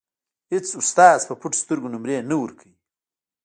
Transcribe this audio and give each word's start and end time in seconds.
اېڅ 0.53 0.67
استاد 0.79 1.19
په 1.29 1.33
پټو 1.39 1.57
سترګو 1.63 1.91
نومرې 1.93 2.17
نه 2.29 2.35
ورکوي. 2.41 2.77